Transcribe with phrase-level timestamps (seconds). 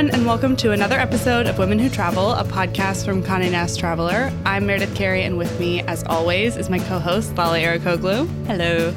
[0.00, 3.78] everyone, and welcome to another episode of Women Who Travel, a podcast from Condé Nast
[3.78, 4.32] Traveler.
[4.46, 8.26] I'm Meredith Carey, and with me, as always, is my co-host Lale Arikoglu.
[8.46, 8.94] Hello.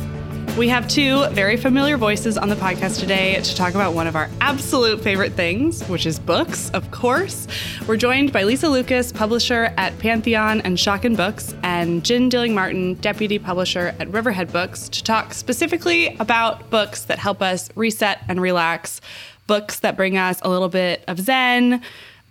[0.57, 4.15] We have two very familiar voices on the podcast today to talk about one of
[4.15, 7.47] our absolute favorite things, which is books, of course.
[7.85, 12.93] We're joined by Lisa Lucas, publisher at Pantheon and Schocken Books, and Jynne Dilling Martin,
[12.95, 18.39] deputy publisher at Riverhead Books, to talk specifically about books that help us reset and
[18.39, 19.01] relax
[19.47, 21.81] books that bring us a little bit of zen.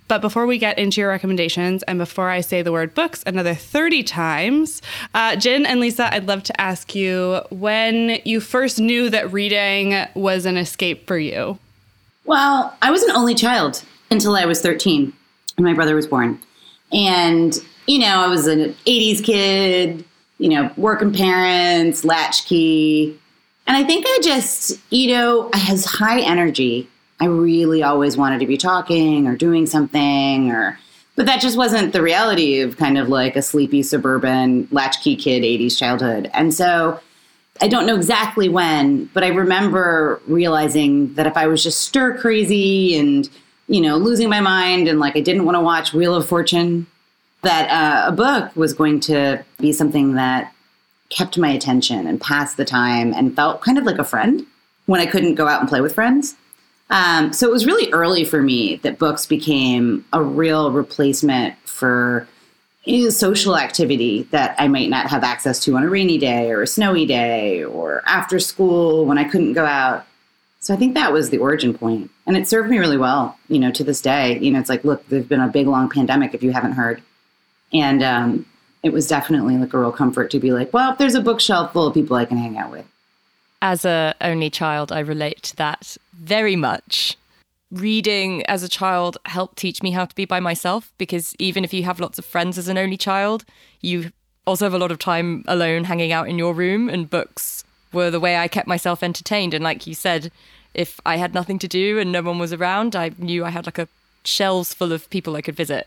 [0.08, 3.54] But before we get into your recommendations and before I say the word books another
[3.54, 4.82] 30 times,
[5.14, 10.06] uh, Jynne and Lisa, I'd love to ask you when you first knew that reading
[10.14, 11.58] was an escape for you.
[12.24, 15.12] Well, I was an only child until I was 13
[15.56, 16.38] and my brother was born.
[16.92, 20.04] And, you know, I was an 80s kid,
[20.38, 23.18] you know, working parents, latchkey.
[23.66, 26.88] And I think I just, you know, I has high energy
[27.22, 30.76] I really always wanted to be talking or doing something or
[31.14, 35.44] but that just wasn't the reality of kind of like a sleepy suburban latchkey kid
[35.44, 36.28] 80s childhood.
[36.34, 36.98] And so
[37.60, 42.18] I don't know exactly when, but I remember realizing that if I was just stir
[42.18, 43.30] crazy and,
[43.68, 46.88] you know, losing my mind and like I didn't want to watch Wheel of Fortune,
[47.42, 50.52] that uh, a book was going to be something that
[51.08, 54.44] kept my attention and passed the time and felt kind of like a friend
[54.86, 56.34] when I couldn't go out and play with friends.
[56.90, 62.28] Um, so it was really early for me that books became a real replacement for
[63.10, 66.66] social activity that I might not have access to on a rainy day or a
[66.66, 70.04] snowy day or after school when I couldn't go out.
[70.60, 73.36] So I think that was the origin point, and it served me really well.
[73.48, 75.88] You know, to this day, you know, it's like, look, there's been a big long
[75.88, 76.34] pandemic.
[76.34, 77.02] If you haven't heard,
[77.72, 78.46] and um,
[78.84, 81.88] it was definitely like a real comfort to be like, well, there's a bookshelf full
[81.88, 82.86] of people I can hang out with
[83.62, 87.16] as a only child, I relate to that very much.
[87.70, 91.72] Reading as a child helped teach me how to be by myself because even if
[91.72, 93.44] you have lots of friends as an only child,
[93.80, 94.12] you
[94.46, 98.10] also have a lot of time alone hanging out in your room, and books were
[98.10, 99.54] the way I kept myself entertained.
[99.54, 100.30] And like you said,
[100.74, 103.66] if I had nothing to do and no one was around, I knew I had
[103.66, 103.88] like a
[104.24, 105.86] shelves full of people I could visit.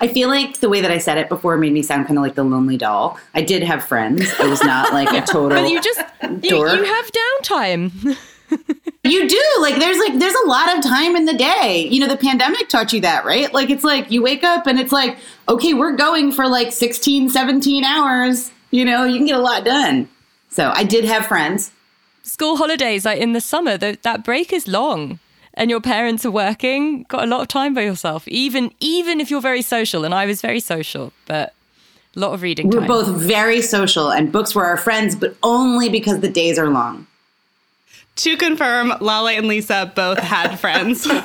[0.00, 2.22] I feel like the way that I said it before made me sound kind of
[2.22, 3.18] like the lonely doll.
[3.34, 4.32] I did have friends.
[4.38, 5.60] I was not like a total.
[5.60, 6.00] but you just
[6.42, 7.10] you, you have
[7.42, 8.16] downtime.
[9.04, 11.88] you do like there's like there's a lot of time in the day.
[11.90, 13.52] You know the pandemic taught you that right?
[13.52, 15.18] Like it's like you wake up and it's like
[15.48, 18.50] okay we're going for like 16 17 hours.
[18.70, 20.08] You know you can get a lot done.
[20.48, 21.72] So i did have friends.
[22.22, 25.18] School holidays like in the summer the, that break is long.
[25.54, 28.26] And your parents are working, got a lot of time by yourself.
[28.28, 31.52] Even even if you're very social, and I was very social, but
[32.16, 32.70] a lot of reading.
[32.70, 36.68] We're both very social, and books were our friends, but only because the days are
[36.68, 37.06] long.
[38.20, 41.06] To confirm, Lale and Lisa both had friends.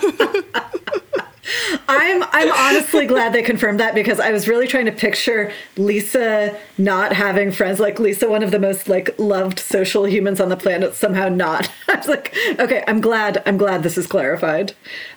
[1.89, 6.57] I'm I'm honestly glad they confirmed that because I was really trying to picture Lisa
[6.78, 10.56] not having friends like Lisa, one of the most like loved social humans on the
[10.56, 11.69] planet, somehow not.
[11.89, 14.72] I was like, okay, I'm glad I'm glad this is clarified.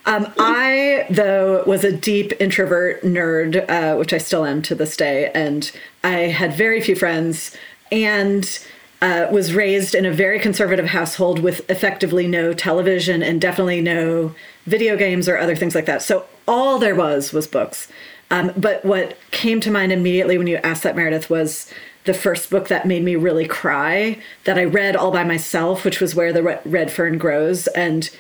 [0.05, 4.97] Um, I though was a deep introvert nerd, uh, which I still am to this
[4.97, 5.71] day, and
[6.03, 7.57] I had very few friends
[7.93, 8.67] and.
[9.01, 14.35] Uh, was raised in a very conservative household with effectively no television and definitely no
[14.67, 16.03] video games or other things like that.
[16.03, 17.87] So all there was was books.
[18.31, 21.73] Um, but what came to mind immediately when you asked that, Meredith, was
[22.05, 26.01] the first book that made me really cry that I read all by myself, which
[26.01, 27.67] was Where the Red Fern Grows.
[27.69, 28.11] And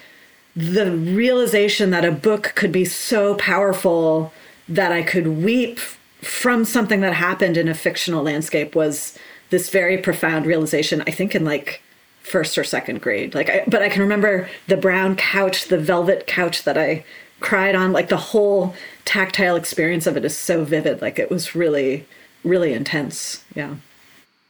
[0.55, 4.33] the realization that a book could be so powerful
[4.69, 5.78] that I could weep
[6.21, 9.17] from something that happened in a fictional landscape was
[9.50, 11.82] this very profound realization, I think, in like
[12.20, 13.34] first or second grade.
[13.34, 17.04] Like, I, but I can remember the brown couch, the velvet couch that I
[17.41, 17.92] cried on.
[17.92, 21.00] Like the whole tactile experience of it is so vivid.
[21.00, 22.06] Like it was really,
[22.44, 23.44] really intense.
[23.54, 23.76] Yeah.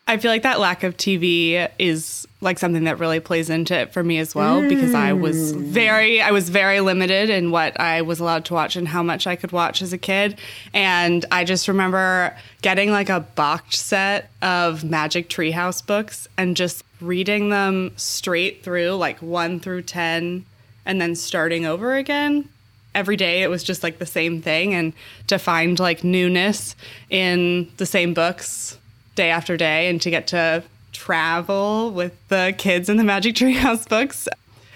[0.08, 3.93] I feel like that lack of TV is like something that really plays into it
[3.93, 4.69] for me as well mm.
[4.69, 5.60] because I was mm.
[5.60, 9.26] very I was very limited in what I was allowed to watch and how much
[9.26, 10.38] I could watch as a kid
[10.72, 16.84] and I just remember getting like a box set of Magic Treehouse books and just
[17.02, 20.46] reading them straight through like 1 through 10
[20.87, 22.49] and then starting over again
[22.94, 24.94] every day it was just like the same thing and
[25.26, 26.75] to find like newness
[27.11, 28.78] in the same books
[29.19, 30.62] day after day and to get to
[30.93, 34.29] travel with the kids in the Magic Tree House books,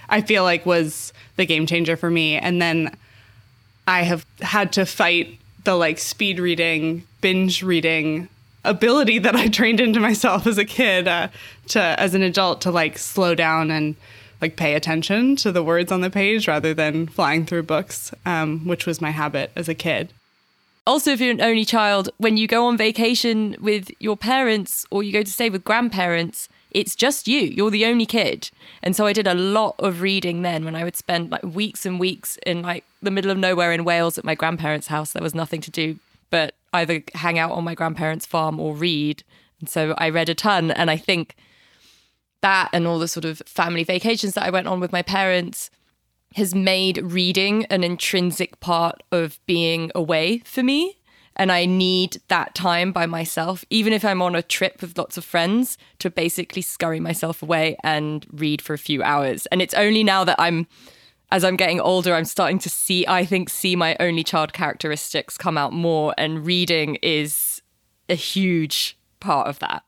[0.08, 2.36] I feel like was the game changer for me.
[2.36, 2.96] And then
[3.86, 8.28] I have had to fight the like speed reading, binge reading
[8.64, 11.28] ability that I trained into myself as a kid uh,
[11.68, 13.94] to as an adult to like slow down and
[14.40, 18.66] like pay attention to the words on the page rather than flying through books, um,
[18.66, 20.12] which was my habit as a kid.
[20.84, 25.02] Also, if you're an only child, when you go on vacation with your parents or
[25.02, 27.40] you go to stay with grandparents, it's just you.
[27.40, 28.50] You're the only kid.
[28.82, 31.86] And so I did a lot of reading then when I would spend like weeks
[31.86, 35.12] and weeks in like the middle of nowhere in Wales at my grandparents' house.
[35.12, 35.98] There was nothing to do
[36.30, 39.22] but either hang out on my grandparents' farm or read.
[39.60, 40.70] And so I read a ton.
[40.72, 41.36] And I think
[42.40, 45.70] that and all the sort of family vacations that I went on with my parents
[46.34, 50.98] has made reading an intrinsic part of being away for me.
[51.34, 55.16] And I need that time by myself, even if I'm on a trip with lots
[55.16, 59.46] of friends, to basically scurry myself away and read for a few hours.
[59.46, 60.66] And it's only now that I'm,
[61.30, 65.38] as I'm getting older, I'm starting to see, I think, see my only child characteristics
[65.38, 66.14] come out more.
[66.18, 67.62] And reading is
[68.10, 69.84] a huge part of that.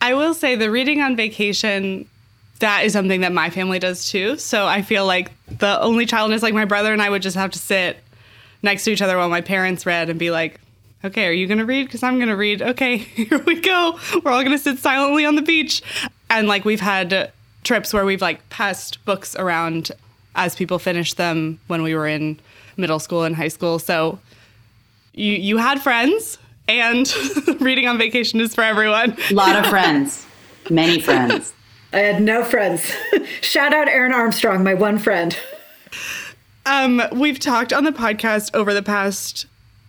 [0.00, 2.08] I will say the reading on vacation
[2.60, 4.36] that is something that my family does too.
[4.38, 7.36] So I feel like the only child is like my brother and I would just
[7.36, 7.98] have to sit
[8.62, 10.60] next to each other while my parents read and be like,
[11.04, 11.84] okay, are you going to read?
[11.84, 12.62] Because I'm going to read.
[12.62, 13.98] Okay, here we go.
[14.24, 15.82] We're all going to sit silently on the beach.
[16.30, 17.32] And like we've had
[17.64, 19.92] trips where we've like passed books around
[20.34, 22.38] as people finished them when we were in
[22.76, 23.78] middle school and high school.
[23.78, 24.18] So
[25.14, 26.38] you you had friends
[26.68, 27.12] and
[27.60, 29.16] reading on vacation is for everyone.
[29.30, 30.26] A lot of friends,
[30.70, 31.52] many friends.
[31.92, 32.92] I had no friends.
[33.40, 35.36] Shout out Aaron Armstrong, my one friend.
[36.66, 39.46] Um, we've talked on the podcast over the past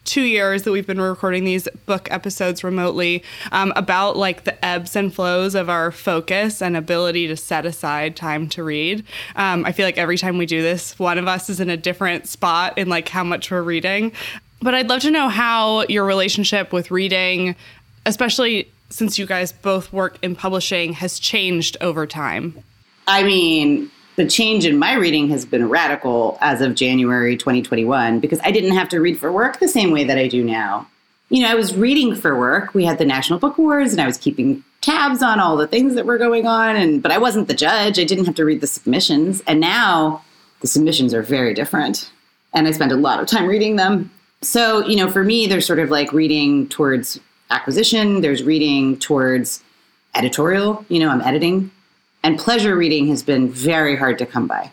[0.07, 4.95] two years that we've been recording these book episodes remotely um, about like the ebbs
[4.95, 9.03] and flows of our focus and ability to set aside time to read.
[9.35, 11.77] Um, I feel like every time we do this, one of us is in a
[11.77, 14.13] different spot in like how much we're reading.
[14.61, 17.55] But I'd love to know how your relationship with reading,
[18.05, 22.63] especially since you guys both work in publishing, has changed over time.
[23.07, 28.39] I mean, the change in my reading has been radical as of January 2021 because
[28.43, 30.87] I didn't have to read for work the same way that I do now.
[31.29, 32.73] You know, I was reading for work.
[32.73, 35.93] We had the National Book Awards and I was keeping tabs on all the things
[35.95, 37.99] that were going on and but I wasn't the judge.
[37.99, 39.41] I didn't have to read the submissions.
[39.45, 40.23] And now
[40.61, 42.11] the submissions are very different.
[42.53, 44.09] And I spend a lot of time reading them.
[44.41, 47.19] So, you know, for me they're sort of like reading towards
[47.49, 49.63] acquisition, there's reading towards
[50.15, 51.71] editorial, you know, I'm editing
[52.23, 54.71] and pleasure reading has been very hard to come by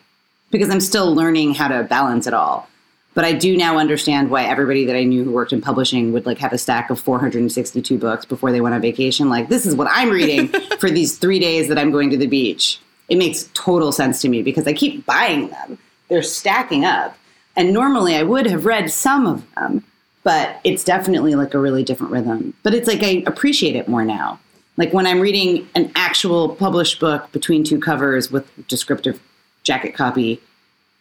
[0.50, 2.68] because I'm still learning how to balance it all.
[3.14, 6.26] But I do now understand why everybody that I knew who worked in publishing would
[6.26, 9.28] like have a stack of 462 books before they went on vacation.
[9.28, 10.48] Like, this is what I'm reading
[10.80, 12.80] for these three days that I'm going to the beach.
[13.08, 15.78] It makes total sense to me because I keep buying them.
[16.08, 17.16] They're stacking up.
[17.54, 19.84] And normally I would have read some of them,
[20.24, 22.54] but it's definitely like a really different rhythm.
[22.62, 24.40] But it's like I appreciate it more now.
[24.76, 29.20] Like when I'm reading an actual published book between two covers with descriptive
[29.62, 30.40] jacket copy,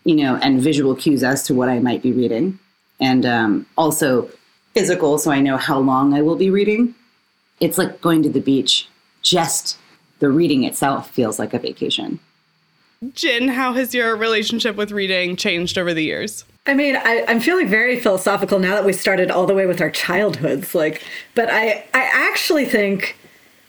[0.03, 2.59] you know, and visual cues as to what I might be reading,
[2.99, 4.29] and um, also
[4.73, 6.93] physical, so I know how long I will be reading.
[7.59, 8.87] It's like going to the beach.
[9.21, 9.77] Just
[10.19, 12.19] the reading itself feels like a vacation.
[13.11, 16.45] Jynne, how has your relationship with reading changed over the years?
[16.65, 19.81] I mean, I, am feeling very philosophical now that we started all the way with
[19.81, 20.73] our childhoods.
[20.73, 21.03] Like,
[21.35, 23.17] but I, I actually think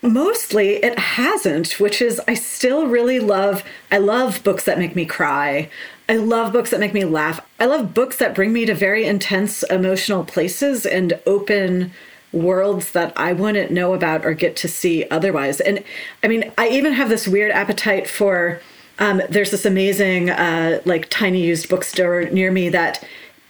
[0.01, 3.63] mostly it hasn't, which is I still really love.
[3.91, 5.69] I love books that make me cry.
[6.07, 7.45] I love books that make me laugh.
[7.59, 11.91] I love books that bring me to very intense emotional places and open
[12.31, 15.59] worlds that I wouldn't know about or get to see otherwise.
[15.59, 15.83] And
[16.23, 18.61] I mean, I even have this weird appetite for
[18.99, 23.03] um, there's this amazing, uh, like, tiny used bookstore near me that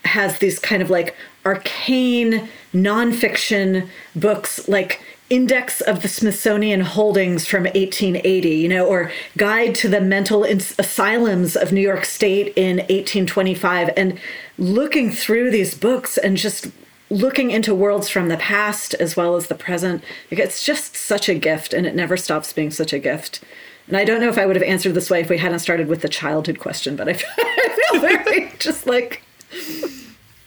[0.05, 7.63] has these kind of like arcane nonfiction books, like Index of the Smithsonian Holdings from
[7.63, 13.89] 1880, you know, or Guide to the Mental Asylums of New York State in 1825.
[13.97, 14.19] And
[14.59, 16.67] looking through these books and just
[17.09, 21.35] looking into worlds from the past as well as the present, it's just such a
[21.35, 23.43] gift, and it never stops being such a gift.
[23.87, 25.87] And I don't know if I would have answered this way if we hadn't started
[25.87, 27.13] with the childhood question, but I
[27.91, 29.21] feel very just like,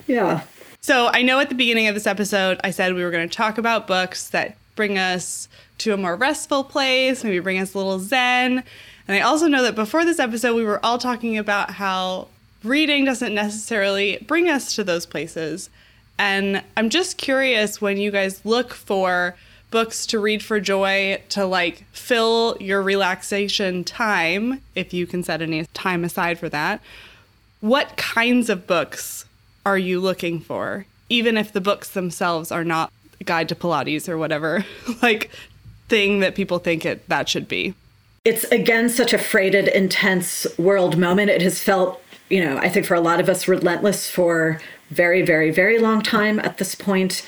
[0.06, 0.42] yeah.
[0.80, 3.36] So I know at the beginning of this episode, I said we were going to
[3.36, 7.78] talk about books that bring us to a more restful place, maybe bring us a
[7.78, 8.62] little zen.
[9.06, 12.28] And I also know that before this episode, we were all talking about how
[12.64, 15.70] reading doesn't necessarily bring us to those places.
[16.18, 19.36] And I'm just curious when you guys look for
[19.70, 25.42] books to read for joy to like fill your relaxation time, if you can set
[25.42, 26.80] any time aside for that.
[27.60, 29.24] What kinds of books
[29.66, 30.86] are you looking for?
[31.08, 34.64] Even if the books themselves are not a guide to Pilates or whatever,
[35.02, 35.30] like
[35.88, 37.74] thing that people think it that should be.
[38.24, 41.30] it's again such a freighted, intense world moment.
[41.30, 44.60] It has felt, you know, I think for a lot of us, relentless for
[44.90, 47.26] very, very, very long time at this point.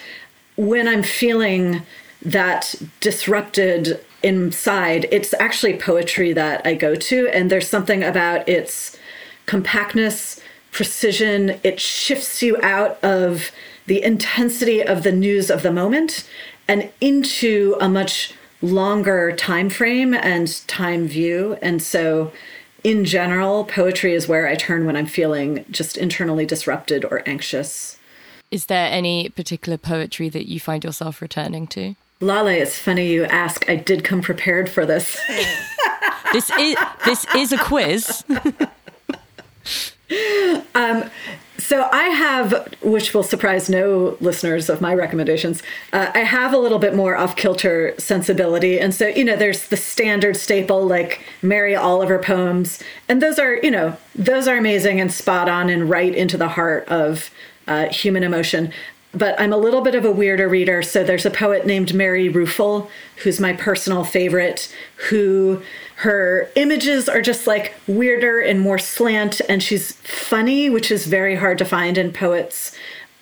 [0.57, 1.83] When I'm feeling
[2.23, 7.29] that disrupted inside, it's actually poetry that I go to.
[7.29, 8.99] And there's something about its
[9.47, 10.41] compactness,
[10.73, 11.59] precision.
[11.63, 13.51] It shifts you out of
[13.87, 16.29] the intensity of the news of the moment
[16.69, 21.57] and into a much longer time frame and time view.
[21.63, 22.31] And so
[22.85, 27.99] in general, poetry is where I turn when I'm feeling just internally disrupted or anxious.
[28.51, 31.95] Is there any particular poetry that you find yourself returning to?
[32.21, 33.69] Lale, it's funny you ask.
[33.69, 35.19] I did come prepared for this.
[36.33, 38.25] this is this is a quiz.
[40.75, 41.11] um,
[41.57, 45.63] so I have, which will surprise no listeners of my recommendations,
[45.93, 48.81] uh, I have a little bit more off kilter sensibility.
[48.81, 52.83] And so, you know, there's the standard staple like Mary Oliver poems.
[53.09, 56.49] And those are, you know, those are amazing and spot on and right into the
[56.49, 57.31] heart of
[57.69, 58.73] uh, human emotion
[59.13, 60.83] but I'm a little bit of a weirder reader.
[60.83, 62.89] So there's a poet named Mary Ruefle,
[63.23, 64.75] who's my personal favorite,
[65.09, 65.63] who
[65.97, 71.37] her images are just like weirder and more slant, and she's funny, which is very
[71.37, 72.75] hard to find in poets.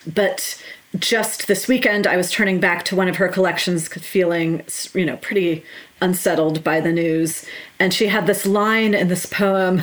[0.07, 0.63] But
[0.99, 4.63] just this weekend, I was turning back to one of her collections, feeling,
[4.95, 5.65] you know, pretty
[6.01, 7.45] unsettled by the news.
[7.79, 9.83] And she had this line in this poem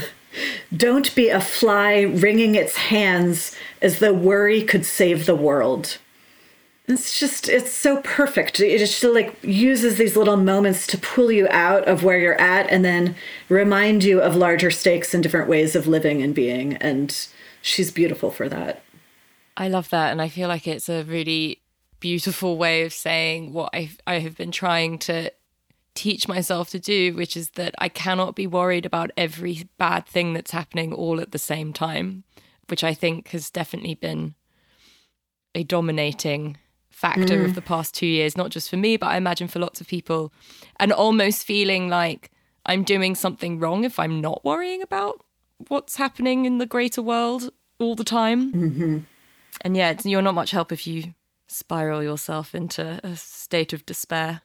[0.76, 5.98] Don't be a fly wringing its hands as though worry could save the world.
[6.88, 8.60] It's just, it's so perfect.
[8.60, 12.70] It just like uses these little moments to pull you out of where you're at
[12.70, 13.16] and then
[13.50, 16.76] remind you of larger stakes and different ways of living and being.
[16.76, 17.28] And
[17.62, 18.84] she's beautiful for that.
[19.58, 20.12] I love that.
[20.12, 21.62] And I feel like it's a really
[22.00, 25.32] beautiful way of saying what I, I have been trying to
[25.96, 30.34] teach myself to do, which is that I cannot be worried about every bad thing
[30.34, 32.24] that's happening all at the same time,
[32.68, 34.36] which I think has definitely been
[35.56, 36.58] a dominating
[36.90, 37.46] factor mm.
[37.46, 39.88] of the past two years, not just for me, but I imagine for lots of
[39.88, 40.32] people,
[40.80, 42.32] and almost feeling like
[42.66, 45.24] I'm doing something wrong if I'm not worrying about
[45.68, 48.52] what's happening in the greater world all the time.
[48.54, 48.98] Mm-hmm.
[49.62, 51.14] And yeah, you're not much help if you
[51.48, 54.42] spiral yourself into a state of despair.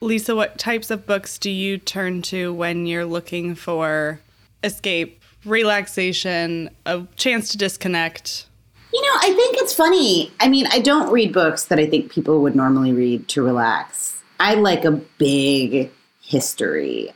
[0.00, 4.20] Lisa, what types of books do you turn to when you're looking for
[4.62, 8.46] escape, relaxation, a chance to disconnect?
[8.94, 10.30] You know, I think it's funny.
[10.38, 14.22] I mean, I don't read books that I think people would normally read to relax.
[14.38, 15.90] I like a big
[16.22, 17.12] history.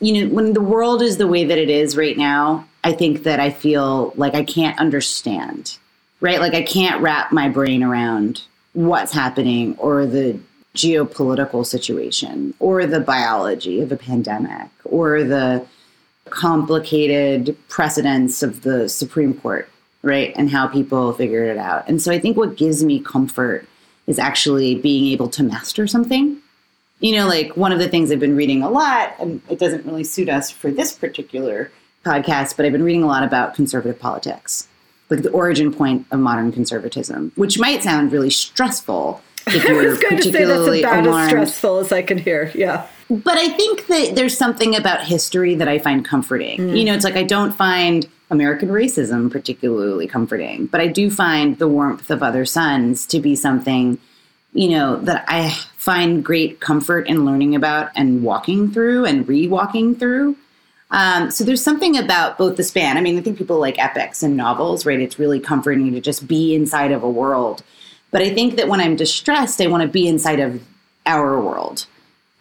[0.00, 3.24] You know, when the world is the way that it is right now, I think
[3.24, 5.78] that I feel like I can't understand,
[6.20, 6.38] right?
[6.38, 10.38] Like I can't wrap my brain around what's happening or the
[10.74, 15.66] geopolitical situation or the biology of a pandemic or the
[16.30, 19.68] complicated precedents of the Supreme Court,
[20.02, 20.32] right?
[20.36, 21.88] And how people figured it out.
[21.88, 23.66] And so I think what gives me comfort
[24.06, 26.38] is actually being able to master something.
[27.00, 29.86] You know, like one of the things I've been reading a lot, and it doesn't
[29.86, 31.70] really suit us for this particular
[32.04, 34.68] podcast, but I've been reading a lot about conservative politics,
[35.08, 40.16] like the origin point of modern conservatism, which might sound really stressful I was going
[40.16, 41.24] to say that's about alarmed.
[41.24, 42.50] as stressful as I can hear.
[42.54, 42.86] Yeah.
[43.10, 46.58] But I think that there's something about history that I find comforting.
[46.58, 46.78] Mm.
[46.78, 51.58] You know, it's like I don't find American racism particularly comforting, but I do find
[51.58, 53.98] the warmth of other suns to be something,
[54.52, 59.96] you know, that I find great comfort in learning about and walking through and re-walking
[59.96, 60.36] through.
[60.92, 62.96] Um, so there's something about both the span.
[62.96, 65.00] I mean, I think people like epics and novels, right?
[65.00, 67.62] It's really comforting to just be inside of a world
[68.10, 70.62] but I think that when I'm distressed, I want to be inside of
[71.06, 71.86] our world,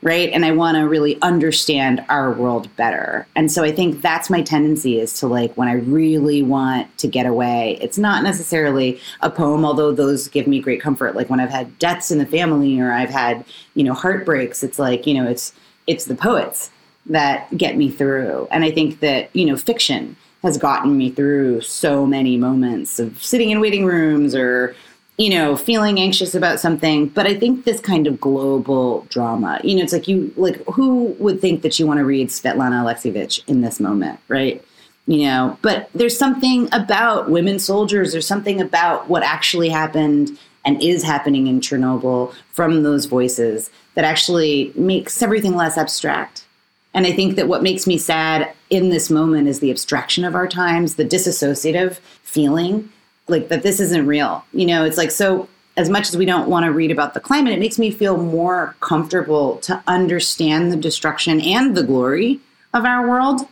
[0.02, 0.30] right?
[0.32, 3.28] And I want to really understand our world better.
[3.36, 7.08] And so I think that's my tendency is to like when I really want to
[7.08, 11.16] get away, it's not necessarily a poem, although those give me great comfort.
[11.16, 13.46] Like when I've had deaths in the family or I've had,
[13.76, 15.54] you know, heartbreaks, it's like, you know, it's
[15.88, 16.70] it's the poets
[17.08, 18.48] that get me through.
[18.52, 23.22] And I think that, you know, fiction has gotten me through so many moments of
[23.22, 24.76] sitting in waiting rooms or
[25.20, 27.10] you know, feeling anxious about something.
[27.10, 31.16] But I think this kind of global drama, you know, it's like you, like, who
[31.20, 34.64] would think that you want to read Svetlana Alexievich in this moment, right?
[35.08, 40.82] You know, but there's something about women soldiers, there's something about what actually happened and
[40.82, 46.46] is happening in Chernobyl from those voices that actually makes everything less abstract.
[46.94, 50.34] And I think that what makes me sad in this moment is the abstraction of
[50.34, 52.90] our times, the disassociative feeling
[53.30, 54.44] like that this isn't real.
[54.54, 57.20] You know, it's like so as much as we don't want to read about the
[57.20, 62.40] climate, it makes me feel more comfortable to understand the destruction and the glory
[62.74, 63.48] of our world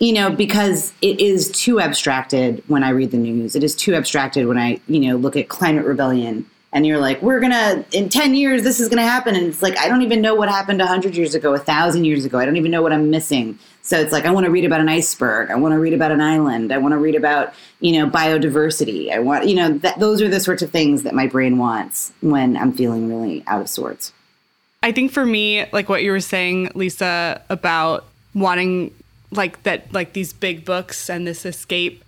[0.00, 3.54] you know, because it is too abstracted when I read the news.
[3.54, 7.20] It is too abstracted when I, you know, look at climate rebellion and you're like,
[7.20, 9.34] we're gonna, in 10 years, this is gonna happen.
[9.34, 12.24] And it's like, I don't even know what happened 100 years ago, a 1,000 years
[12.24, 12.38] ago.
[12.38, 13.58] I don't even know what I'm missing.
[13.82, 15.50] So it's like, I wanna read about an iceberg.
[15.50, 16.72] I wanna read about an island.
[16.72, 19.10] I wanna read about, you know, biodiversity.
[19.10, 22.12] I want, you know, that, those are the sorts of things that my brain wants
[22.20, 24.12] when I'm feeling really out of sorts.
[24.82, 28.94] I think for me, like what you were saying, Lisa, about wanting
[29.32, 32.04] like that like these big books and this escape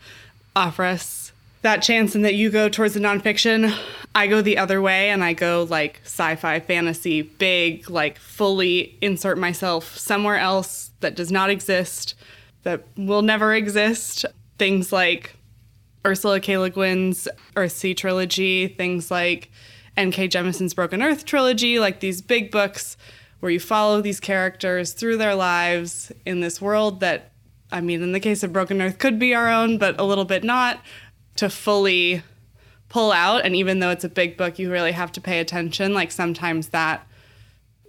[0.57, 1.22] offer us
[1.63, 3.75] that chance and that you go towards the nonfiction.
[4.15, 9.39] I go the other way and I go like sci-fi, fantasy, big, like fully insert
[9.39, 12.15] myself somewhere else that does not exist,
[12.65, 14.27] that will never exist.
[14.59, 15.37] Things like
[16.05, 16.59] Ursula K.
[16.59, 19.51] Le Guin's Earthsea trilogy, things like
[19.97, 20.29] N.K.
[20.29, 22.97] Jemisin's Broken Earth trilogy, like these big books
[23.41, 27.33] where you follow these characters through their lives in this world that,
[27.71, 30.25] I mean, in the case of Broken Earth, could be our own, but a little
[30.25, 30.81] bit not,
[31.37, 32.23] to fully
[32.89, 33.45] pull out.
[33.45, 35.95] And even though it's a big book, you really have to pay attention.
[35.95, 37.07] Like sometimes that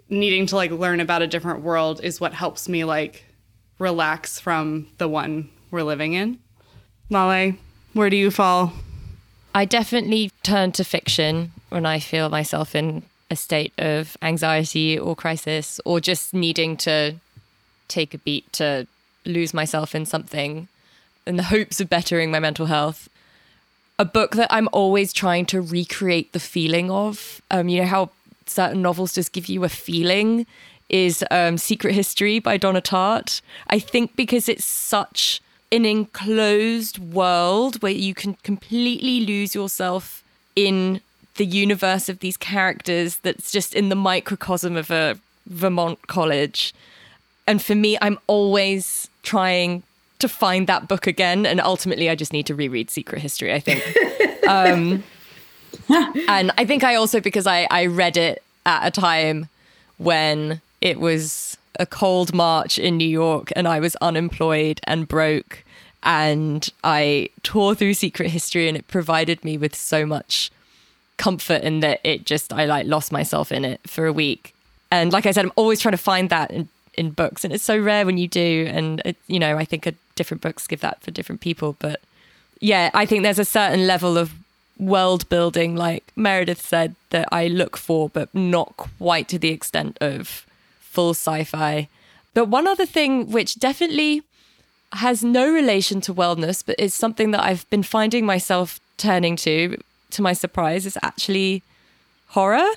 [0.10, 3.26] needing to like learn about a different world is what helps me like
[3.80, 6.40] relax from the one we're living in.
[7.10, 7.56] Lale,
[7.94, 8.74] where do you fall?
[9.56, 15.16] I definitely turn to fiction when I feel myself in a state of anxiety or
[15.16, 17.16] crisis or just needing to
[17.88, 18.88] take a beat to
[19.26, 20.68] lose myself in something
[21.26, 23.10] in the hopes of bettering my mental health.
[24.00, 27.42] A book that I'm always trying to recreate the feeling of.
[27.52, 28.10] Um, you know how
[28.46, 30.46] certain novels just give you a feeling
[30.90, 33.42] is um, Secret History by Donna Tartt.
[33.68, 40.24] I think because it's such an enclosed world where you can completely lose yourself
[40.56, 41.02] in
[41.36, 46.74] the universe of these characters that's just in the microcosm of a Vermont college.
[47.48, 49.84] And for me, I'm always trying
[50.24, 51.46] to find that book again.
[51.46, 53.83] And ultimately, I just need to reread Secret History, I think.
[54.48, 55.03] um,
[56.27, 59.48] and I think I also, because I, I read it at a time
[59.98, 65.64] when it was a cold March in New York and I was unemployed and broke.
[66.03, 70.51] And I tore through Secret History and it provided me with so much
[71.18, 74.53] comfort in that it just I like lost myself in it for a week.
[74.92, 77.64] And like I said, I'm always trying to find that in, in books, and it's
[77.64, 78.68] so rare when you do.
[78.70, 81.76] And it, you know, I think a, different books give that for different people.
[81.80, 82.02] But
[82.60, 84.34] yeah, I think there's a certain level of
[84.80, 89.98] world building, like Meredith said, that I look for, but not quite to the extent
[90.02, 90.46] of
[90.80, 91.88] full sci-fi.
[92.34, 94.24] But one other thing, which definitely
[94.94, 99.78] has no relation to wellness, but is something that I've been finding myself turning to
[100.12, 101.64] to my surprise, is actually
[102.28, 102.70] horror.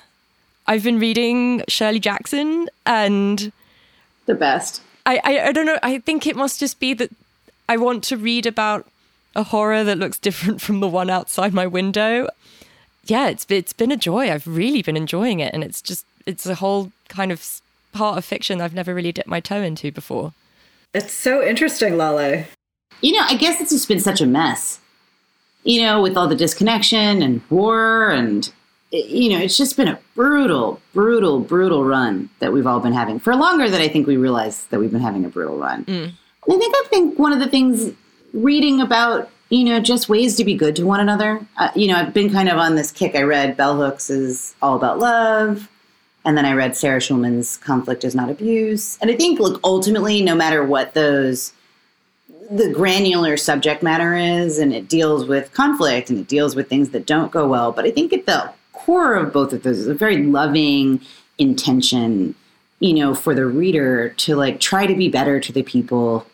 [0.65, 3.51] I've been reading Shirley Jackson and
[4.25, 4.81] the best.
[5.05, 5.79] I, I, I don't know.
[5.81, 7.11] I think it must just be that
[7.69, 8.87] I want to read about
[9.35, 12.27] a horror that looks different from the one outside my window.
[13.05, 14.31] Yeah, it's it's been a joy.
[14.31, 17.61] I've really been enjoying it, and it's just it's a whole kind of
[17.93, 20.33] part of fiction I've never really dipped my toe into before.
[20.93, 22.45] It's so interesting, Lale.
[23.01, 24.79] You know, I guess it's just been such a mess
[25.67, 28.51] you know, with all the disconnection and war and
[28.89, 33.19] you know, it's just been a brutal, brutal, brutal run that we've all been having
[33.19, 35.83] for longer than I think we realize that we've been having a brutal run.
[35.83, 36.11] Mm.
[36.49, 37.93] I think I think one of the things
[38.33, 41.45] reading about you know just ways to be good to one another.
[41.57, 43.15] Uh, you know, I've been kind of on this kick.
[43.15, 45.69] I read Bell Hooks is all about love,
[46.25, 48.97] and then I read Sarah Schulman's Conflict is Not Abuse.
[49.01, 51.53] And I think, look, ultimately, no matter what those
[52.49, 56.91] the granular subject matter is, and it deals with conflict and it deals with things
[56.91, 57.73] that don't go well.
[57.73, 61.01] But I think at the core of both of those is a very loving
[61.37, 62.35] intention,
[62.79, 66.25] you know, for the reader to like try to be better to the people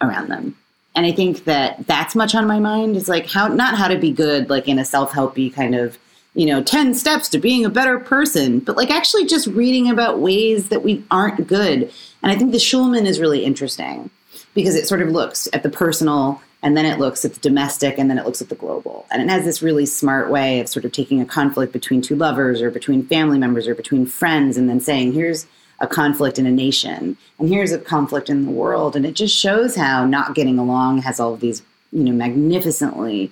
[0.00, 0.56] around them.
[0.94, 3.98] And I think that that's much on my mind is like how, not how to
[3.98, 5.98] be good, like in a self helpy kind of,
[6.34, 10.20] you know, 10 steps to being a better person, but like actually just reading about
[10.20, 11.92] ways that we aren't good.
[12.22, 14.10] And I think the Schulman is really interesting
[14.54, 17.98] because it sort of looks at the personal and then it looks at the domestic
[17.98, 19.06] and then it looks at the global.
[19.10, 22.16] And it has this really smart way of sort of taking a conflict between two
[22.16, 25.46] lovers or between family members or between friends and then saying, here's
[25.80, 28.96] a conflict in a nation and here's a conflict in the world.
[28.96, 31.62] And it just shows how not getting along has all of these,
[31.92, 33.30] you know, magnificently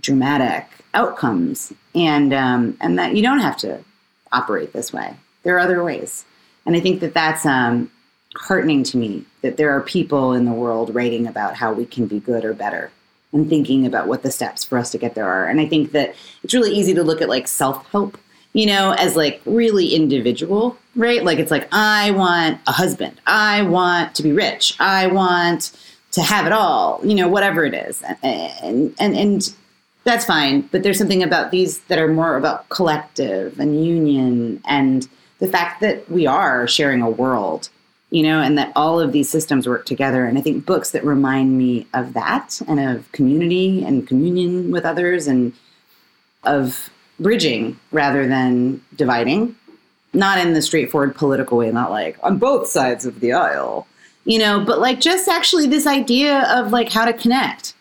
[0.00, 1.72] dramatic outcomes.
[1.94, 3.82] And, um, and that you don't have to
[4.32, 5.16] operate this way.
[5.42, 6.24] There are other ways.
[6.66, 7.90] And I think that that's, um,
[8.36, 12.06] heartening to me that there are people in the world writing about how we can
[12.06, 12.92] be good or better
[13.32, 15.46] and thinking about what the steps for us to get there are.
[15.46, 16.14] And I think that
[16.44, 18.18] it's really easy to look at like self help
[18.52, 21.22] you know, as like really individual, right?
[21.24, 23.20] Like it's like, I want a husband.
[23.26, 24.74] I want to be rich.
[24.80, 25.76] I want
[26.12, 28.02] to have it all, you know, whatever it is.
[28.22, 29.54] And, and, and
[30.02, 30.62] that's fine.
[30.62, 35.08] But there's something about these that are more about collective and union and
[35.38, 37.68] the fact that we are sharing a world,
[38.10, 40.24] you know, and that all of these systems work together.
[40.24, 44.84] And I think books that remind me of that and of community and communion with
[44.84, 45.52] others and
[46.42, 49.54] of bridging rather than dividing,
[50.12, 53.86] not in the straightforward political way, not like on both sides of the aisle,
[54.24, 57.74] you know, but like just actually this idea of like how to connect.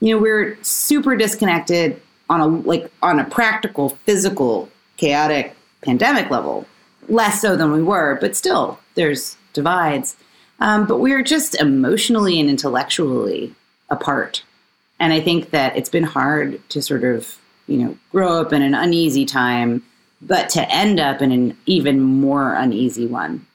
[0.00, 6.66] You know, we're super disconnected on a like on a practical, physical, chaotic pandemic level,
[7.08, 10.16] less so than we were, but still there's divides.
[10.60, 13.54] Um, but we're just emotionally and intellectually
[13.90, 14.42] apart.
[15.00, 18.62] And I think that it's been hard to sort of, you know, grow up in
[18.62, 19.82] an uneasy time,
[20.20, 23.46] but to end up in an even more uneasy one.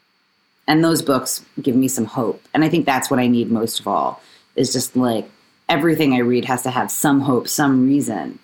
[0.67, 2.41] And those books give me some hope.
[2.53, 4.21] And I think that's what I need most of all
[4.55, 5.29] is just like
[5.67, 8.39] everything I read has to have some hope, some reason.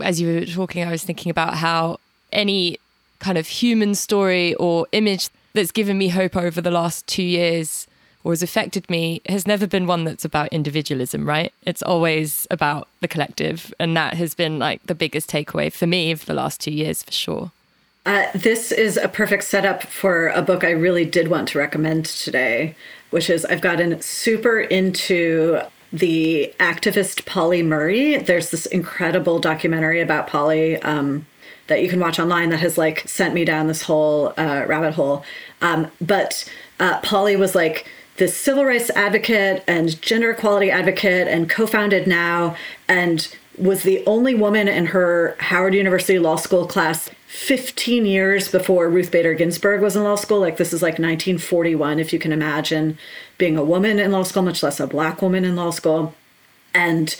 [0.00, 1.98] As you were talking, I was thinking about how
[2.32, 2.78] any
[3.18, 7.86] kind of human story or image that's given me hope over the last two years
[8.24, 11.52] or has affected me has never been one that's about individualism, right?
[11.62, 13.72] It's always about the collective.
[13.78, 17.02] And that has been like the biggest takeaway for me for the last two years,
[17.02, 17.52] for sure.
[18.06, 22.06] Uh, this is a perfect setup for a book I really did want to recommend
[22.06, 22.74] today,
[23.10, 25.60] which is I've gotten super into
[25.92, 28.18] the activist Pauli Murray.
[28.18, 31.26] There's this incredible documentary about Polly um,
[31.68, 34.94] that you can watch online that has like sent me down this whole uh, rabbit
[34.94, 35.24] hole.
[35.62, 41.50] Um, but uh, Pauli was like this civil rights advocate and gender equality advocate and
[41.50, 42.56] co-founded now
[42.88, 48.88] and was the only woman in her Howard University Law School class 15 years before
[48.88, 50.40] Ruth Bader Ginsburg was in law school.
[50.40, 52.98] Like, this is like 1941, if you can imagine
[53.38, 56.14] being a woman in law school, much less a black woman in law school.
[56.72, 57.14] And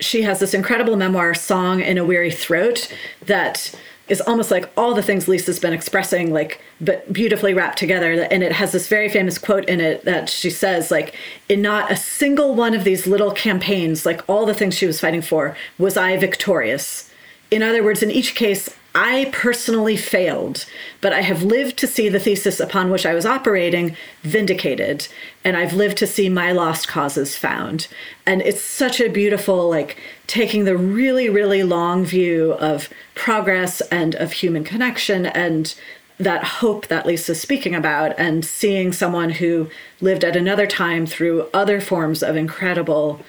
[0.00, 2.92] she has this incredible memoir, Song in a Weary Throat,
[3.26, 3.74] that
[4.10, 8.12] is almost like all the things Lisa's been expressing, like, but beautifully wrapped together.
[8.12, 11.14] And it has this very famous quote in it that she says, like,
[11.48, 15.00] in not a single one of these little campaigns, like all the things she was
[15.00, 17.08] fighting for, was I victorious.
[17.52, 20.66] In other words, in each case, I personally failed,
[21.00, 25.06] but I have lived to see the thesis upon which I was operating vindicated,
[25.44, 27.86] and I've lived to see my lost causes found.
[28.26, 34.16] And it's such a beautiful, like, taking the really, really long view of progress and
[34.16, 35.74] of human connection and
[36.18, 41.48] that hope that Lisa's speaking about, and seeing someone who lived at another time through
[41.54, 43.20] other forms of incredible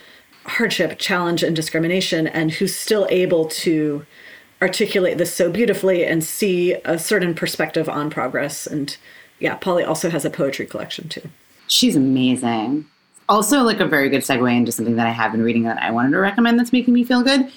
[0.45, 4.05] hardship, challenge, and discrimination, and who's still able to
[4.61, 8.67] articulate this so beautifully and see a certain perspective on progress.
[8.67, 8.95] And
[9.39, 11.27] yeah, Pauli also has a poetry collection too.
[11.67, 12.85] She's amazing.
[13.27, 15.89] Also, like a very good segue into something that I have been reading that I
[15.91, 17.51] wanted to recommend that's making me feel good,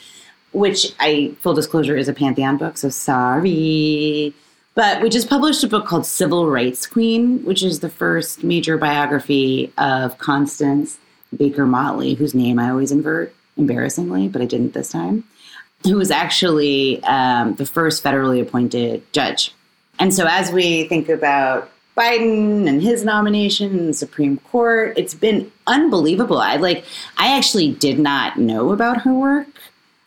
[0.53, 4.33] which I, full disclosure, is a Pantheon book, so sorry.
[4.77, 8.79] But we just published a book called Civil Rights Queen, which is the first major
[8.79, 10.99] biography of Constance
[11.37, 15.25] Baker Motley, whose name I always invert embarrassingly, but I didn't this time
[15.85, 19.55] who was actually um, the first federally appointed judge.
[19.99, 25.15] And so, as we think about Biden and his nomination in the Supreme Court, it's
[25.15, 26.39] been unbelievable.
[26.39, 26.85] I like,
[27.17, 29.47] I actually did not know about her work.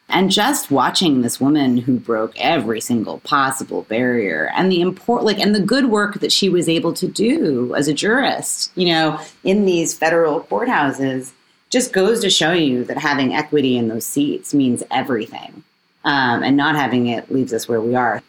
[0.10, 5.38] And just watching this woman who broke every single possible barrier and the import like
[5.38, 9.20] and the good work that she was able to do as a jurist, you know,
[9.44, 11.34] in these federal courthouses
[11.70, 15.64] just goes to show you that having equity in those seats means everything
[16.08, 18.24] um, and not having it leaves us where we are.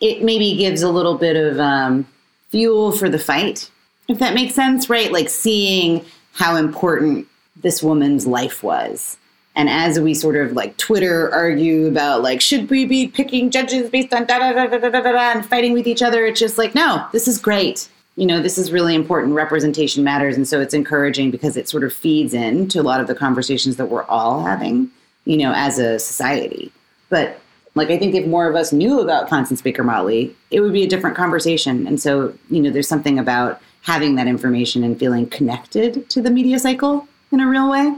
[0.00, 2.06] It maybe gives a little bit of um,
[2.50, 3.70] fuel for the fight,
[4.08, 5.12] if that makes sense, right?
[5.12, 7.28] Like seeing how important
[7.62, 9.16] this woman's life was.
[9.54, 13.88] And as we sort of like Twitter argue about like, should we be picking judges
[13.88, 16.40] based on da da da da da da da and fighting with each other, it's
[16.40, 17.88] just like, no, this is great.
[18.16, 19.32] You know, this is really important.
[19.34, 20.36] Representation matters.
[20.36, 23.76] And so it's encouraging because it sort of feeds into a lot of the conversations
[23.76, 24.90] that we're all having,
[25.24, 26.72] you know, as a society.
[27.08, 27.40] But
[27.74, 30.82] like I think if more of us knew about Constance Baker Motley, it would be
[30.82, 31.86] a different conversation.
[31.86, 36.30] And so, you know, there's something about having that information and feeling connected to the
[36.30, 37.94] media cycle in a real way.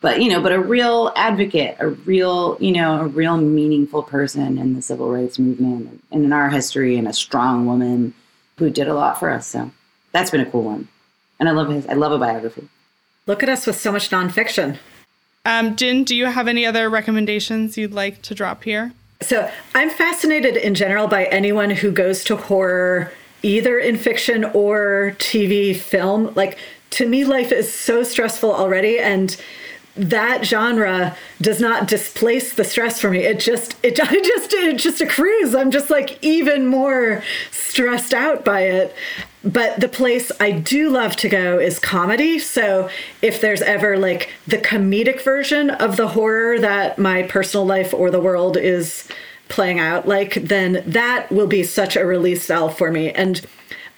[0.00, 4.56] But, you know, but a real advocate, a real, you know, a real meaningful person
[4.56, 8.14] in the civil rights movement and in our history and a strong woman
[8.58, 9.48] who did a lot for us.
[9.48, 9.70] So
[10.12, 10.86] that's been a cool one.
[11.40, 12.68] And I love his I love a biography.
[13.26, 14.78] Look at us with so much nonfiction.
[15.48, 18.92] Um, Jynne, do you have any other recommendations you'd like to drop here?
[19.22, 23.10] So I'm fascinated in general by anyone who goes to horror
[23.42, 26.34] either in fiction or TV film.
[26.34, 26.58] Like,
[26.90, 28.98] to me, life is so stressful already.
[28.98, 29.40] And
[29.96, 33.20] that genre does not displace the stress for me.
[33.20, 35.54] It just, it, it just, it just accrues.
[35.54, 38.94] I'm just like even more stressed out by it.
[39.44, 42.38] But the place I do love to go is comedy.
[42.38, 42.88] So
[43.22, 48.10] if there's ever like the comedic version of the horror that my personal life or
[48.10, 49.08] the world is
[49.48, 53.10] playing out like, then that will be such a release valve for me.
[53.12, 53.40] And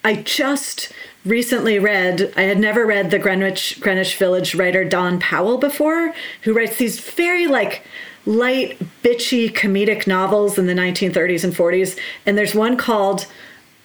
[0.05, 0.93] I just
[1.25, 6.55] recently read i had never read the greenwich greenwich village writer Dawn Powell before who
[6.55, 7.83] writes these very like
[8.25, 13.27] light bitchy comedic novels in the 1930s and 40s and there's one called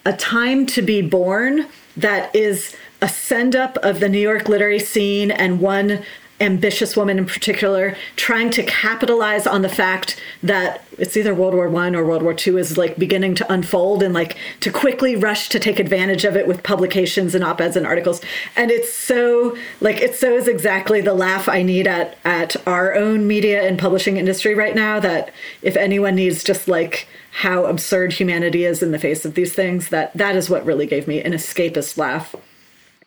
[0.06, 1.66] a time to be born
[1.96, 6.00] that is a send up of the new york literary scene and one
[6.40, 11.68] ambitious woman in particular trying to capitalize on the fact that it's either World War
[11.68, 15.48] One or World War Two is like beginning to unfold and like to quickly rush
[15.50, 18.20] to take advantage of it with publications and op-eds and articles.
[18.54, 22.94] And it's so like it so is exactly the laugh I need at at our
[22.94, 28.14] own media and publishing industry right now that if anyone needs just like how absurd
[28.14, 31.22] humanity is in the face of these things, that that is what really gave me
[31.22, 32.34] an escapist laugh.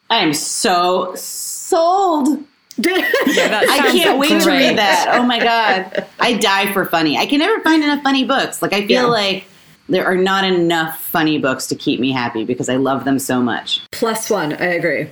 [0.09, 2.43] I am so sold.
[2.85, 5.07] Yeah, I can't wait to read that.
[5.19, 7.17] Oh my god, I die for funny.
[7.17, 8.61] I can never find enough funny books.
[8.61, 9.05] Like I feel Yeah.
[9.07, 9.45] like
[9.87, 13.41] there are not enough funny books to keep me happy because I love them so
[13.41, 13.81] much.
[13.91, 15.09] Plus one, I agree.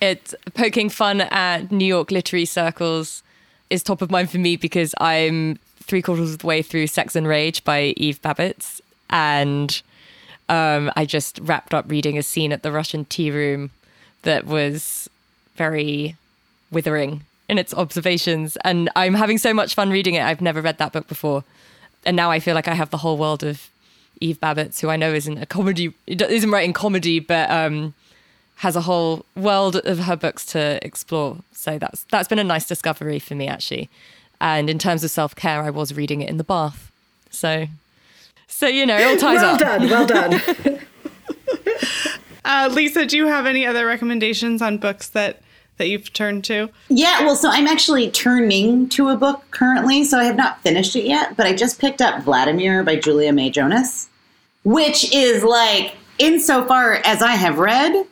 [0.00, 3.22] It's poking fun at New York literary circles
[3.68, 7.14] is top of mind for me because I'm three quarters of the way through Sex
[7.16, 8.80] and Rage by Eve Babitz,
[9.10, 9.82] And
[10.48, 13.70] um, I just wrapped up reading a scene at the Russian tea room
[14.22, 15.10] that was
[15.56, 16.16] very
[16.70, 18.56] withering in its observations.
[18.64, 20.22] And I'm having so much fun reading it.
[20.22, 21.44] I've never read that book before.
[22.04, 23.68] And now I feel like I have the whole world of
[24.20, 27.94] Eve Babitz, who I know isn't a comedy, isn't writing comedy, but um,
[28.56, 31.38] has a whole world of her books to explore.
[31.52, 33.88] So that's that's been a nice discovery for me actually.
[34.40, 36.90] And in terms of self care, I was reading it in the bath.
[37.30, 37.66] So,
[38.46, 39.60] so you know, it all ties Well up.
[39.60, 40.80] done, well done.
[42.42, 45.40] Uh, Lisa, do you have any other recommendations on books that
[45.80, 46.68] that you've turned to?
[46.88, 50.94] Yeah, well, so I'm actually turning to a book currently, so I have not finished
[50.94, 54.08] it yet, but I just picked up Vladimir by Julia May Jonas,
[54.62, 58.06] which is like, insofar as I have read,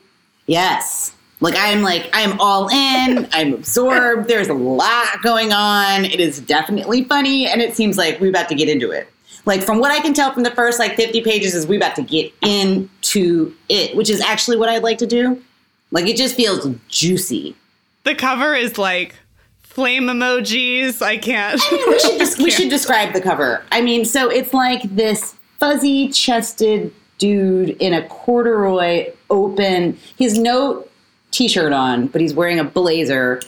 [0.46, 1.14] yes.
[1.40, 3.28] Like I'm like I'm all in.
[3.30, 4.28] I'm absorbed.
[4.28, 6.04] There's a lot going on.
[6.04, 9.08] It is definitely funny, and it seems like we're about to get into it.
[9.44, 11.94] Like from what I can tell from the first like 50 pages, is we're about
[11.96, 15.40] to get into it, which is actually what I'd like to do.
[15.90, 17.56] Like it just feels juicy.
[18.04, 19.14] The cover is like
[19.62, 21.02] flame emojis.
[21.02, 21.60] I can't.
[21.62, 23.64] I mean, we should just, we should describe the cover.
[23.72, 29.98] I mean, so it's like this fuzzy chested dude in a corduroy open.
[30.16, 30.86] He has no
[31.30, 33.40] t-shirt on, but he's wearing a blazer,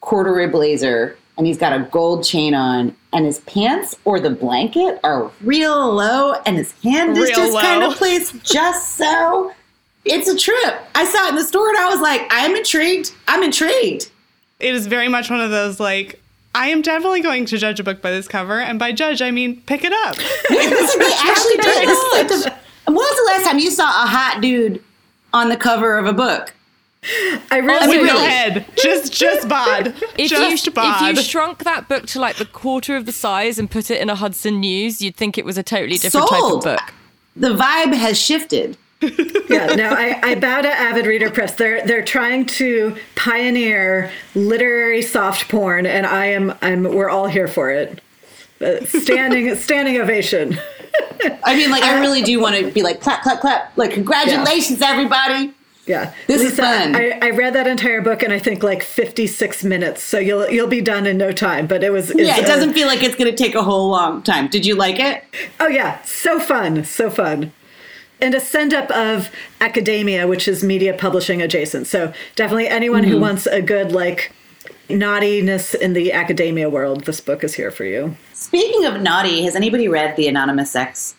[0.00, 2.94] corduroy blazer, and he's got a gold chain on.
[3.12, 7.58] And his pants or the blanket are real low, and his hand is Real just
[7.58, 9.52] kind of placed just so.
[10.04, 10.74] It's a trip.
[10.94, 13.12] I saw it in the store, and I was like, I am intrigued.
[13.28, 14.10] I'm intrigued.
[14.60, 16.18] it is very much one of those like.
[16.54, 19.30] I am definitely going to judge a book by this cover, and by judge I
[19.30, 20.16] mean pick it up.
[20.50, 21.88] Listen, they actually did.
[22.12, 22.54] Like the-
[22.86, 24.82] When was the last time you saw a hot dude
[25.32, 26.52] on the cover of a book?
[27.50, 28.66] I really, I mean, really- go ahead.
[28.76, 29.94] Just, just bod.
[30.18, 31.10] If just you, bod.
[31.12, 34.00] if you shrunk that book to like the quarter of the size and put it
[34.00, 36.62] in a Hudson News, you'd think it was a totally different Sold.
[36.62, 36.94] type of book.
[37.34, 38.76] The vibe has shifted.
[39.48, 41.54] yeah, no, I, I bow to Avid Reader Press.
[41.54, 47.48] They're they're trying to pioneer literary soft porn, and I am I'm we're all here
[47.48, 48.00] for it.
[48.60, 50.58] Uh, standing standing ovation.
[51.44, 53.76] I mean, like, I really do want to be like, clap, clap, clap.
[53.76, 55.54] Like, congratulations, everybody.
[55.86, 56.94] Yeah, This is fun.
[56.94, 60.68] I, I read that entire book in I think like 56 minutes, so you'll you'll
[60.68, 61.66] be done in no time.
[61.66, 63.90] But it was Yeah, it uh, doesn't feel like it's going to take a whole
[63.90, 64.46] long time.
[64.46, 65.24] Did you like it?
[65.58, 67.52] Oh yeah, so fun, so fun.
[68.22, 69.30] And a send up of
[69.60, 71.88] academia, which is media publishing adjacent.
[71.88, 73.20] So definitely anyone who mm-hmm.
[73.20, 74.32] wants a good like
[74.88, 78.16] naughtiness in the academia world, this book is here for you.
[78.32, 81.14] Speaking of naughty, has anybody read the Anonymous Sex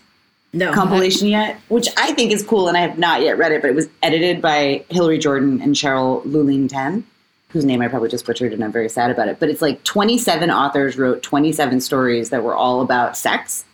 [0.54, 1.60] No, compilation yet?
[1.68, 3.90] Which I think is cool, and I have not yet read it, but it was
[4.02, 7.06] edited by Hillary Jordan and Cheryl Lulin Ten,
[7.50, 9.40] whose name I probably just butchered, and I'm very sad about it.
[9.40, 13.66] But it's like 27 authors wrote 27 stories that were all about sex,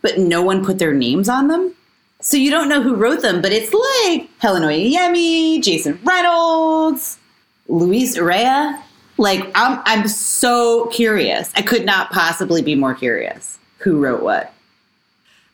[0.00, 1.74] but no one put their names on them.
[2.20, 7.18] So you don't know who wrote them, but it's like Helen Oyeyemi, Jason Reynolds,
[7.68, 8.82] Luis Urrea.
[9.18, 11.52] Like I'm, I'm so curious.
[11.54, 13.58] I could not possibly be more curious.
[13.78, 14.52] Who wrote what?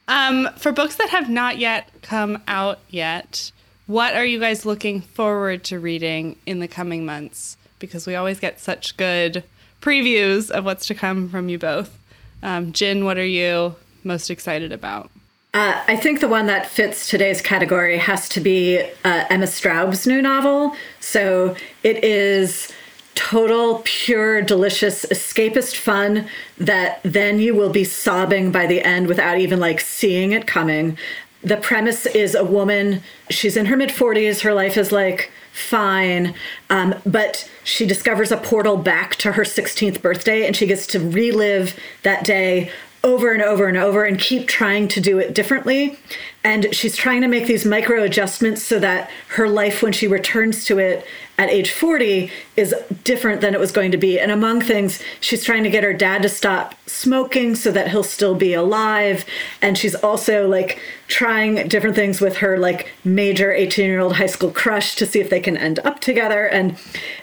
[0.09, 3.53] Um, for books that have not yet come out yet,
[3.87, 7.57] what are you guys looking forward to reading in the coming months?
[7.79, 9.45] Because we always get such good
[9.83, 11.99] previews of what's to come from you both.
[12.43, 15.11] Um, Jynne, what are you most excited about?
[15.55, 20.05] Uh, I think the one that fits today's category has to be uh, Emma Straub's
[20.05, 20.75] new novel.
[20.99, 22.73] So it is
[23.15, 29.39] total, pure, delicious, escapist fun that then you will be sobbing by the end without
[29.39, 30.99] even like seeing it coming.
[31.45, 36.35] The premise is a woman, she's in her mid 40s, her life is like fine,
[36.69, 40.99] um, but she discovers a portal back to her 16th birthday and she gets to
[40.99, 42.73] relive that day
[43.05, 45.99] over and over and over and keep trying to do it differently.
[46.43, 50.65] And she's trying to make these micro adjustments so that her life, when she returns
[50.67, 51.07] to it
[51.39, 54.19] at age 40, is different than it was going to be.
[54.19, 58.03] And among things, she's trying to get her dad to stop smoking so that he'll
[58.03, 59.25] still be alive.
[59.61, 64.27] And she's also like trying different things with her like major 18 year old high
[64.27, 66.47] school crush to see if they can end up together.
[66.47, 66.77] And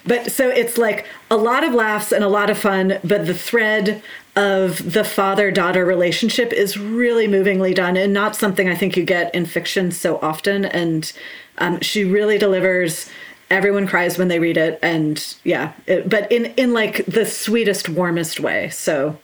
[0.05, 3.33] but so it's like a lot of laughs and a lot of fun, but the
[3.33, 4.03] thread
[4.35, 9.03] of the father daughter relationship is really movingly done and not something I think you
[9.03, 10.65] get in fiction so often.
[10.65, 11.11] And
[11.57, 13.09] um, she really delivers.
[13.49, 17.89] Everyone cries when they read it, and yeah, it, but in in like the sweetest,
[17.89, 18.69] warmest way.
[18.69, 19.19] So,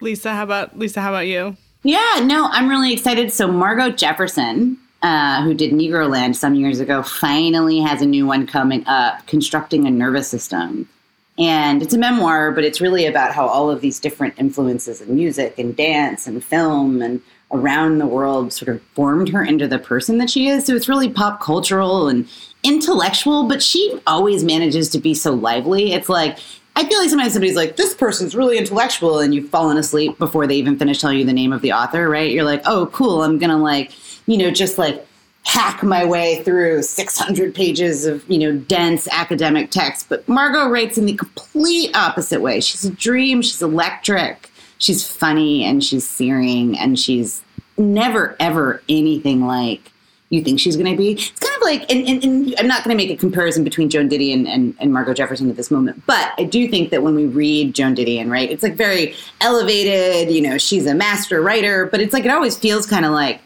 [0.00, 1.00] Lisa, how about Lisa?
[1.00, 1.56] How about you?
[1.82, 3.32] Yeah, no, I'm really excited.
[3.32, 8.46] So Margo Jefferson, uh, who did Negroland some years ago, finally has a new one
[8.46, 10.88] coming up, constructing a nervous system.
[11.38, 15.14] And it's a memoir, but it's really about how all of these different influences in
[15.14, 19.78] music and dance and film and around the world sort of formed her into the
[19.78, 20.66] person that she is.
[20.66, 22.28] So it's really pop cultural and
[22.62, 25.92] intellectual, but she always manages to be so lively.
[25.92, 26.38] It's like,
[26.76, 30.46] I feel like sometimes somebody's like, this person's really intellectual, and you've fallen asleep before
[30.46, 32.30] they even finish telling you the name of the author, right?
[32.30, 33.92] You're like, oh, cool, I'm gonna like,
[34.26, 35.06] you know, just like
[35.44, 40.08] hack my way through 600 pages of you know dense academic text.
[40.08, 42.60] But Margo writes in the complete opposite way.
[42.60, 44.50] She's a dream she's electric
[44.82, 47.42] she's funny and she's searing and she's
[47.78, 49.90] never ever anything like
[50.28, 51.12] you think she's going to be.
[51.12, 53.88] It's kind of like and, and, and i'm not going to make a comparison between
[53.88, 57.14] joan didion and, and margo jefferson at this moment but i do think that when
[57.14, 61.86] we read joan didion right it's like very elevated you know she's a master writer
[61.86, 63.40] but it's like it always feels kind of like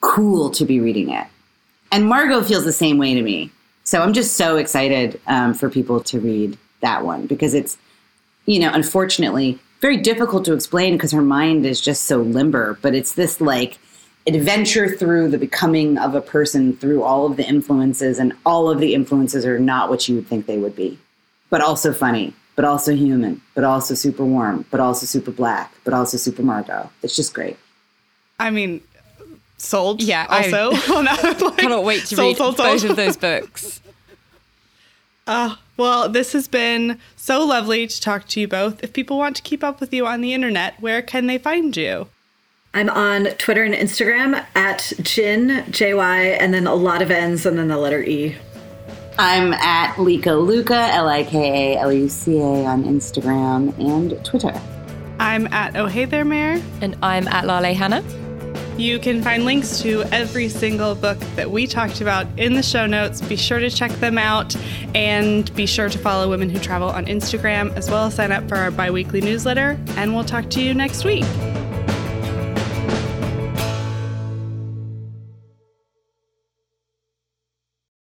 [0.00, 1.26] cool to be reading it
[1.92, 3.50] and Margo feels the same way to me.
[3.84, 7.78] So I'm just so excited um, for people to read that one because it's,
[8.46, 12.78] you know, unfortunately very difficult to explain because her mind is just so limber.
[12.82, 13.78] But it's this like
[14.26, 18.80] adventure through the becoming of a person through all of the influences, and all of
[18.80, 20.98] the influences are not what you would think they would be,
[21.50, 25.94] but also funny, but also human, but also super warm, but also super black, but
[25.94, 26.90] also super Margo.
[27.02, 27.56] It's just great.
[28.40, 28.82] I mean,
[29.56, 30.02] sold.
[30.02, 30.72] Yeah, also.
[30.72, 32.90] I well, now, like, cannot wait to sold, read sold, both sold.
[32.90, 33.80] of those books.
[35.26, 38.82] Uh, well, this has been so lovely to talk to you both.
[38.82, 41.76] If people want to keep up with you on the internet, where can they find
[41.76, 42.08] you?
[42.72, 47.46] I'm on Twitter and Instagram at Jin, J Y, and then a lot of N's
[47.46, 48.36] and then the letter E.
[49.18, 54.22] I'm at Lika Luca, L I K A L U C A, on Instagram and
[54.24, 54.52] Twitter.
[55.18, 56.62] I'm at Oh Hey There Mayor.
[56.82, 58.04] And I'm at Lale Hannah.
[58.76, 62.84] You can find links to every single book that we talked about in the show
[62.84, 63.22] notes.
[63.22, 64.54] Be sure to check them out
[64.94, 68.46] and be sure to follow Women Who Travel on Instagram as well as sign up
[68.48, 69.78] for our bi weekly newsletter.
[69.96, 71.24] And we'll talk to you next week.